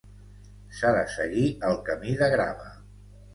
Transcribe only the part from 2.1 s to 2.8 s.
de grava.